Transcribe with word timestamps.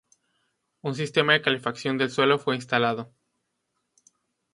Un 0.81 0.95
sistema 0.95 1.33
de 1.33 1.43
calefacción 1.43 1.95
del 1.99 2.09
suelo 2.09 2.39
fue 2.39 2.55
instalado. 2.55 3.13